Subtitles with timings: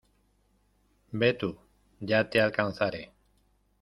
[1.13, 1.55] Ve tú.
[1.99, 3.03] Ya te alcanzaré.